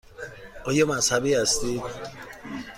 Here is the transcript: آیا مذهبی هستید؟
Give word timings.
آیا 0.65 0.85
مذهبی 0.85 1.33
هستید؟ 1.33 1.81